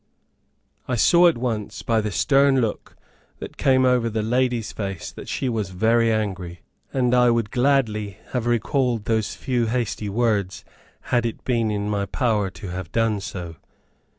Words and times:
I 0.87 0.95
saw 0.95 1.27
at 1.27 1.37
once 1.37 1.83
by 1.83 2.01
the 2.01 2.09
stern 2.11 2.59
look 2.59 2.95
that 3.37 3.55
came 3.55 3.85
over 3.85 4.09
the 4.09 4.23
lady's 4.23 4.71
face 4.71 5.11
that 5.11 5.29
she 5.29 5.47
was 5.47 5.69
very 5.69 6.11
angry; 6.11 6.61
and 6.91 7.13
I 7.13 7.29
would 7.29 7.51
gladly 7.51 8.17
have 8.29 8.47
recalled 8.47 9.05
those 9.05 9.35
few 9.35 9.67
hasty 9.67 10.09
words 10.09 10.65
had 11.13 11.23
it 11.23 11.43
been 11.45 11.69
in 11.69 11.87
my 11.87 12.07
power 12.07 12.49
to 12.49 12.69
have 12.69 12.91
done 12.91 13.19
so. 13.19 13.57